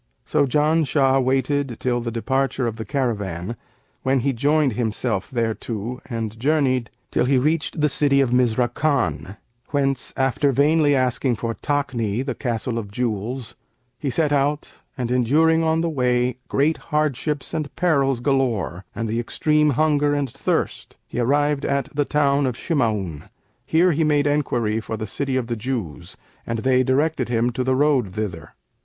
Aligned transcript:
So 0.25 0.47
Janshah 0.47 1.23
waited 1.23 1.79
till 1.79 2.01
the 2.01 2.09
departure 2.09 2.65
of 2.65 2.77
the 2.77 2.85
caravan, 2.85 3.55
when 4.01 4.21
he 4.21 4.33
joined 4.33 4.73
himself 4.73 5.29
thereto 5.29 6.01
and 6.09 6.39
journeyed, 6.39 6.89
till 7.11 7.25
he 7.25 7.37
reached 7.37 7.79
the 7.81 7.87
city 7.87 8.19
of 8.19 8.31
Mizrakan 8.33 9.37
whence, 9.69 10.11
after 10.17 10.51
vainly 10.51 10.95
asking 10.95 11.35
for 11.35 11.53
Takni, 11.53 12.25
the 12.25 12.33
Castle 12.33 12.79
of 12.79 12.89
Jewels, 12.89 13.53
he 13.99 14.09
set 14.09 14.31
out 14.33 14.71
and 14.97 15.11
enduring 15.11 15.63
on 15.63 15.81
the 15.81 15.87
way 15.91 16.37
great 16.47 16.77
hardships 16.89 17.53
and 17.53 17.69
perils 17.75 18.21
galore 18.21 18.85
and 18.95 19.07
the 19.07 19.19
extreme 19.19 19.69
of 19.69 19.75
hunger 19.75 20.15
and 20.15 20.31
thirst, 20.31 20.97
he 21.05 21.19
arrived 21.19 21.63
at 21.63 21.95
the 21.95 22.05
town 22.05 22.47
of 22.47 22.57
Shima'un. 22.57 23.29
Here 23.67 23.91
he 23.91 24.03
made 24.03 24.25
enquiry 24.25 24.79
for 24.79 24.97
the 24.97 25.05
City 25.05 25.35
of 25.37 25.45
the 25.45 25.55
Jews, 25.55 26.17
and 26.47 26.57
they 26.63 26.81
directed 26.81 27.29
him 27.29 27.51
to 27.51 27.63
the 27.63 27.75
road 27.75 28.15
thither. 28.15 28.55